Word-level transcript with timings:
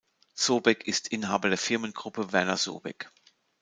Sobek 0.33 0.87
ist 0.87 1.09
Inhaber 1.09 1.49
der 1.49 1.59
Firmengruppe 1.59 2.31
Werner 2.33 2.57
Sobek. 2.57 3.11